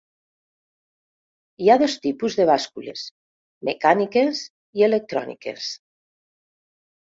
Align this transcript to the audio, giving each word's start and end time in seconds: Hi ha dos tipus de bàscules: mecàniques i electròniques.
Hi 1.65 1.69
ha 1.69 1.75
dos 1.81 1.97
tipus 2.05 2.37
de 2.39 2.47
bàscules: 2.51 3.05
mecàniques 3.71 4.43
i 4.83 4.89
electròniques. 4.91 5.71